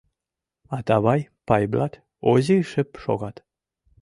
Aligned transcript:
Атавай, 0.77 1.21
Пайблат, 1.47 1.93
Озий 2.31 2.63
шып 2.71 2.89
шогат. 3.03 3.35